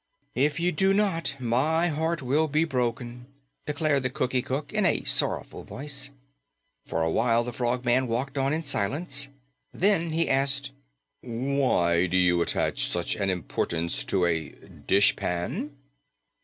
[0.33, 3.27] "If you do not, my heart will be broken,"
[3.67, 6.09] declared the Cookie Cook in a sorrowful voice.
[6.87, 9.27] For a while the Frogman walked on in silence.
[9.71, 10.71] Then he asked,
[11.21, 15.77] "Why do you attach so much importance to a dishpan?"